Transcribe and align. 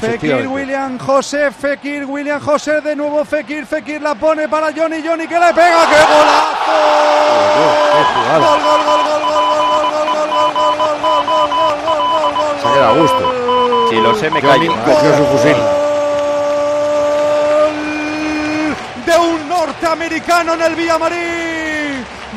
Fekir 0.00 0.46
William 0.46 0.98
José, 0.98 1.50
Fekir 1.50 2.04
William 2.04 2.40
José, 2.40 2.80
de 2.80 2.94
nuevo 2.94 3.24
Fekir, 3.24 3.66
Fekir 3.66 4.02
la 4.02 4.14
pone 4.14 4.48
para 4.48 4.66
Johnny, 4.72 5.02
Johnny 5.02 5.26
que 5.26 5.38
le 5.38 5.54
pega, 5.54 5.88
¡qué 5.88 6.00
golazo! 6.12 7.06
Gol, 8.36 8.60
gol, 8.62 8.82
gol, 8.84 9.02
gol, 9.06 9.22
gol, 9.26 9.44
gol, 9.46 9.66
gol, 9.72 9.86
gol, 9.86 10.36
gol, 10.36 10.56
gol, 10.56 10.76
gol, 10.76 11.00
gol, 11.00 11.26
gol, 11.26 11.46
gol, 11.46 12.04
gol, 12.12 12.32
gol, 12.36 12.56
Se 12.60 12.68
queda 12.74 12.88
a 12.88 12.92
gusto. 12.92 13.88
Si 13.90 13.96
lo 13.96 14.14
sé, 14.14 14.30
me 14.30 14.40
callo. 14.40 14.74
Cogió 14.84 15.16
su 15.16 15.24
fusil. 15.26 15.56
de 19.06 19.16
un 19.16 19.48
norteamericano 19.48 20.54
en 20.54 20.62
el 20.62 20.74
Villamarín. 20.74 21.75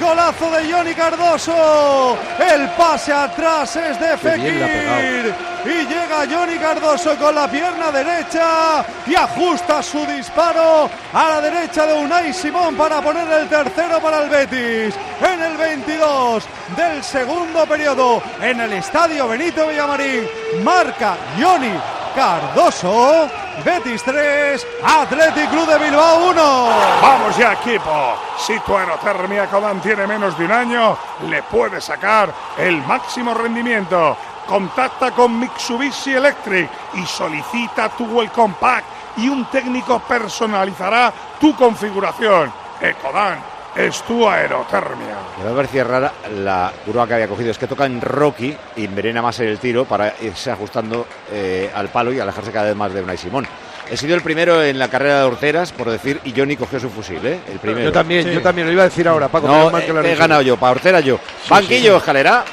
Golazo 0.00 0.50
de 0.50 0.72
Johnny 0.72 0.94
Cardoso. 0.94 2.18
El 2.38 2.68
pase 2.70 3.12
atrás 3.12 3.76
es 3.76 3.98
de. 4.00 4.16
Fekir. 4.16 5.34
Y 5.64 5.84
llega 5.86 6.26
Johnny 6.30 6.58
Cardoso 6.58 7.16
con 7.16 7.34
la 7.34 7.48
pierna 7.48 7.90
derecha 7.90 8.84
y 9.06 9.14
ajusta 9.14 9.82
su 9.82 10.06
disparo 10.06 10.88
a 11.12 11.28
la 11.28 11.40
derecha 11.40 11.86
de 11.86 11.94
Unai 11.94 12.32
Simón 12.32 12.76
para 12.76 13.00
poner 13.02 13.28
el 13.28 13.48
tercero 13.48 14.00
para 14.00 14.22
el 14.22 14.30
Betis. 14.30 14.94
En 15.20 15.42
el 15.42 15.56
22 15.56 16.44
del 16.76 17.02
segundo 17.02 17.66
periodo 17.66 18.22
en 18.40 18.60
el 18.60 18.72
estadio 18.74 19.28
Benito 19.28 19.66
Villamarín. 19.66 20.26
Marca 20.62 21.16
Johnny 21.40 21.72
Cardoso. 22.14 23.45
Betis 23.64 24.02
3, 24.02 24.66
Athletic 24.82 25.50
de 25.50 25.78
Bilbao 25.78 26.30
1. 26.30 26.68
Vamos 27.02 27.36
ya, 27.36 27.54
equipo. 27.54 28.14
Si 28.38 28.58
tu 28.60 28.76
aerotermia 28.76 29.46
Codan 29.46 29.80
tiene 29.80 30.06
menos 30.06 30.36
de 30.36 30.44
un 30.44 30.52
año, 30.52 30.96
le 31.28 31.42
puedes 31.42 31.84
sacar 31.84 32.32
el 32.58 32.82
máximo 32.86 33.32
rendimiento. 33.34 34.16
Contacta 34.46 35.10
con 35.10 35.38
Mitsubishi 35.38 36.12
Electric 36.12 36.68
y 36.94 37.06
solicita 37.06 37.88
tu 37.88 38.04
Welcome 38.04 38.54
Pack 38.60 38.84
y 39.16 39.28
un 39.28 39.44
técnico 39.46 39.98
personalizará 40.00 41.12
tu 41.40 41.56
configuración. 41.56 42.52
Ecodan 42.80 43.55
es 43.76 44.02
tu 44.02 44.26
aerotermia. 44.28 45.16
Me 45.44 45.54
parecía 45.54 45.84
rara 45.84 46.12
la 46.34 46.72
curva 46.84 47.06
que 47.06 47.14
había 47.14 47.28
cogido. 47.28 47.50
Es 47.50 47.58
que 47.58 47.66
toca 47.66 47.86
en 47.86 48.00
Rocky 48.00 48.56
y 48.76 48.84
envenena 48.84 49.22
más 49.22 49.38
el 49.40 49.58
tiro 49.58 49.84
para 49.84 50.14
irse 50.22 50.50
ajustando 50.50 51.06
eh, 51.30 51.70
al 51.74 51.88
palo 51.88 52.12
y 52.12 52.20
alejarse 52.20 52.50
cada 52.50 52.66
vez 52.66 52.76
más 52.76 52.92
de 52.92 53.02
Unai 53.02 53.18
Simón. 53.18 53.46
He 53.88 53.96
sido 53.96 54.16
el 54.16 54.22
primero 54.22 54.64
en 54.64 54.78
la 54.78 54.88
carrera 54.88 55.20
de 55.20 55.24
horteras, 55.26 55.70
por 55.70 55.88
decir, 55.88 56.20
y 56.24 56.32
Johnny 56.36 56.56
cogió 56.56 56.80
su 56.80 56.90
fusil, 56.90 57.24
¿eh? 57.24 57.38
El 57.48 57.60
primero. 57.60 57.84
Yo 57.84 57.92
también, 57.92 58.28
yo 58.28 58.42
también 58.42 58.66
lo 58.66 58.72
iba 58.72 58.82
a 58.82 58.86
decir 58.86 59.06
ahora, 59.06 59.28
Paco. 59.28 59.46
No, 59.46 59.54
menos 59.54 59.72
mal 59.72 59.84
que 59.84 59.92
lo 59.92 60.00
has 60.00 60.06
he 60.06 60.14
ganado 60.16 60.42
yo, 60.42 60.56
para 60.56 60.72
hortera 60.72 61.00
yo. 61.00 61.20
Banquillo, 61.48 61.98
escalera. 61.98 62.44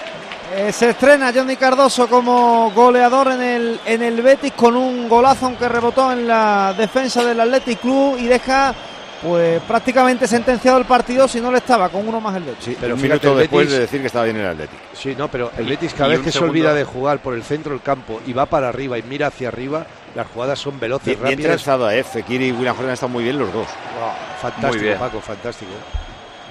Eh, 0.55 0.71
se 0.71 0.91
estrena 0.91 1.31
Johnny 1.33 1.55
Cardoso 1.55 2.07
como 2.07 2.69
goleador 2.75 3.31
en 3.31 3.41
el, 3.41 3.79
en 3.87 4.03
el 4.03 4.21
Betis 4.21 4.53
con 4.53 4.75
un 4.75 5.09
golazo 5.09 5.47
aunque 5.47 5.67
rebotó 5.67 6.11
en 6.11 6.27
la 6.27 6.75
defensa 6.77 7.23
del 7.23 7.39
Athletic 7.39 7.79
Club 7.79 8.17
y 8.19 8.27
deja 8.27 8.75
pues 9.23 9.61
prácticamente 9.63 10.27
sentenciado 10.27 10.77
el 10.77 10.85
partido 10.85 11.27
si 11.27 11.39
no 11.39 11.51
le 11.51 11.59
estaba 11.59 11.89
con 11.89 12.07
uno 12.07 12.19
más 12.19 12.35
el 12.35 12.43
Betis. 12.43 12.63
Sí, 12.65 12.77
Pero 12.79 12.95
un 12.95 12.99
fíjate, 13.01 13.25
minuto 13.27 13.39
después 13.39 13.67
Betis- 13.67 13.71
de 13.71 13.79
decir 13.79 14.01
que 14.01 14.07
estaba 14.07 14.25
bien 14.25 14.37
el 14.37 14.47
Atlético. 14.47 14.81
Sí, 14.93 15.15
no, 15.17 15.27
pero 15.29 15.51
el 15.57 15.65
Betis 15.65 15.93
cada 15.93 16.09
vez 16.09 16.19
que 16.19 16.31
se 16.31 16.39
olvida 16.39 16.73
de 16.73 16.83
jugar 16.83 17.19
por 17.19 17.33
el 17.33 17.43
centro 17.43 17.71
del 17.71 17.81
campo 17.81 18.19
y 18.27 18.33
va 18.33 18.45
para 18.45 18.69
arriba 18.69 18.97
y 18.97 19.03
mira 19.03 19.27
hacia 19.27 19.47
arriba, 19.47 19.85
las 20.15 20.27
jugadas 20.27 20.59
son 20.59 20.79
veloces, 20.79 21.05
Bien, 21.07 21.19
bien 21.19 21.31
rápidas. 21.31 21.51
trenzado, 21.63 21.89
¿eh? 21.89 22.03
Fekir 22.03 22.41
y 22.41 22.51
William 22.51 22.75
Jordan 22.75 22.93
estado 22.93 23.09
muy 23.09 23.23
bien 23.23 23.39
los 23.39 23.51
dos. 23.53 23.65
Wow, 23.99 24.11
fantástico, 24.41 24.83
bien. 24.83 24.97
Paco, 24.99 25.21
fantástico. 25.21 25.71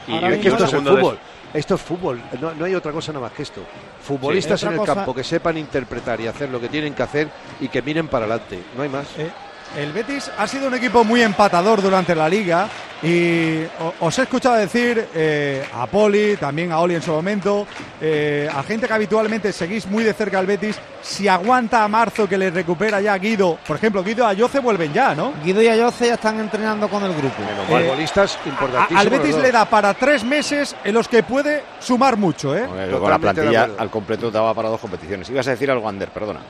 Y, 0.08 0.14
Es 0.16 0.38
que 0.40 0.48
esto 0.48 0.64
es 0.64 0.72
el 0.72 0.80
fútbol. 0.82 1.18
Esto 1.54 1.74
es 1.74 1.80
fútbol. 1.82 2.20
No, 2.40 2.54
no 2.54 2.64
hay 2.64 2.74
otra 2.74 2.92
cosa 2.92 3.12
nada 3.12 3.26
más 3.26 3.32
que 3.32 3.42
esto. 3.42 3.60
Futbolistas 4.02 4.58
Sí. 4.58 4.66
en 4.66 4.72
el 4.72 4.78
cosa- 4.78 4.94
campo 4.94 5.14
que 5.14 5.22
sepan 5.22 5.58
interpretar 5.58 6.18
y 6.20 6.26
hacer 6.26 6.48
lo 6.48 6.58
que 6.58 6.68
tienen 6.68 6.94
que 6.94 7.02
hacer 7.02 7.28
y 7.60 7.68
que 7.68 7.82
miren 7.82 8.08
para 8.08 8.24
adelante. 8.24 8.58
No 8.76 8.82
hay 8.82 8.88
más. 8.88 9.06
Eh, 9.18 9.30
El 9.76 9.90
Betis 9.92 10.30
ha 10.36 10.46
sido 10.46 10.68
un 10.68 10.74
equipo 10.74 11.02
muy 11.02 11.22
empatador 11.22 11.80
durante 11.80 12.14
la 12.14 12.28
liga 12.28 12.68
y 13.02 13.62
os 14.00 14.18
he 14.18 14.22
escuchado 14.22 14.54
decir 14.56 15.08
eh, 15.14 15.64
a 15.74 15.86
Poli, 15.86 16.36
también 16.36 16.70
a 16.70 16.78
Oli 16.78 16.94
en 16.94 17.02
su 17.02 17.10
momento, 17.10 17.66
eh, 18.00 18.48
a 18.54 18.62
gente 18.62 18.86
que 18.86 18.92
habitualmente 18.92 19.50
seguís 19.52 19.86
muy 19.86 20.04
de 20.04 20.12
cerca 20.12 20.38
al 20.38 20.46
Betis, 20.46 20.78
si 21.00 21.26
aguanta 21.26 21.82
a 21.84 21.88
marzo 21.88 22.28
que 22.28 22.36
le 22.36 22.50
recupera 22.50 23.00
ya 23.00 23.16
Guido, 23.16 23.58
por 23.66 23.76
ejemplo, 23.76 24.04
Guido 24.04 24.24
y 24.24 24.28
Ayoce 24.28 24.60
vuelven 24.60 24.92
ya, 24.92 25.14
¿no? 25.14 25.32
Guido 25.42 25.62
y 25.62 25.68
Ayoce 25.68 26.08
ya 26.08 26.14
están 26.14 26.38
entrenando 26.38 26.88
con 26.88 27.02
el 27.02 27.12
grupo. 27.14 27.42
Eh, 27.42 27.66
Futbolistas 27.82 28.38
A- 28.44 28.48
importantísimos. 28.50 29.00
al 29.02 29.08
Betis 29.10 29.36
le 29.38 29.50
da 29.52 29.64
para 29.64 29.94
tres 29.94 30.22
meses 30.22 30.76
en 30.84 30.94
los 30.94 31.08
que 31.08 31.22
puede 31.22 31.62
sumar 31.80 32.18
mucho, 32.18 32.54
¿eh? 32.56 32.66
Bueno, 32.68 32.86
luego 32.88 33.08
la 33.10 33.18
plantilla 33.18 33.68
al 33.78 33.90
completo 33.90 34.30
daba 34.30 34.52
para 34.54 34.68
dos 34.68 34.80
competiciones. 34.80 35.28
Ibas 35.30 35.46
a 35.48 35.52
decir 35.52 35.70
algo, 35.70 35.88
Ander, 35.88 36.10
perdona. 36.10 36.40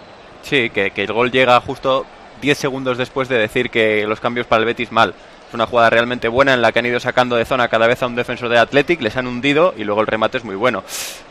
Sí, 0.42 0.70
que, 0.70 0.90
que 0.90 1.04
el 1.04 1.12
gol 1.12 1.30
llega 1.30 1.58
justo 1.60 2.04
10 2.42 2.58
segundos 2.58 2.98
después 2.98 3.28
de 3.28 3.38
decir 3.38 3.70
que 3.70 4.04
los 4.06 4.20
cambios 4.20 4.46
para 4.46 4.60
el 4.60 4.66
Betis 4.66 4.92
mal. 4.92 5.14
Es 5.48 5.54
una 5.54 5.66
jugada 5.66 5.90
realmente 5.90 6.28
buena 6.28 6.54
en 6.54 6.60
la 6.60 6.72
que 6.72 6.80
han 6.80 6.86
ido 6.86 6.98
sacando 6.98 7.36
de 7.36 7.44
zona 7.44 7.68
cada 7.68 7.86
vez 7.86 8.02
a 8.02 8.06
un 8.06 8.16
defensor 8.16 8.48
de 8.48 8.58
Athletic, 8.58 9.00
les 9.00 9.16
han 9.16 9.26
hundido 9.26 9.74
y 9.76 9.84
luego 9.84 10.00
el 10.00 10.06
remate 10.06 10.38
es 10.38 10.44
muy 10.44 10.56
bueno. 10.56 10.82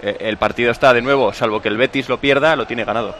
Eh, 0.01 0.17
el 0.21 0.37
partido 0.37 0.71
está 0.71 0.93
de 0.93 1.01
nuevo, 1.01 1.33
salvo 1.33 1.61
que 1.61 1.67
el 1.67 1.77
Betis 1.77 2.07
lo 2.07 2.19
pierda, 2.19 2.55
lo 2.55 2.65
tiene 2.65 2.85
ganado. 2.85 3.13